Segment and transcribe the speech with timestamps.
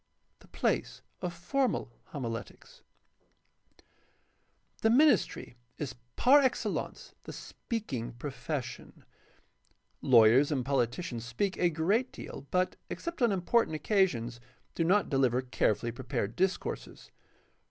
[0.39, 2.81] The place of formal homiletics.—
[4.81, 9.05] The ministry is par excellence the speaking profession.
[10.01, 14.39] Lawyers and politicians speak a great deal, but, except on important occasions,
[14.73, 17.11] do not deliver carefully prepared discourses.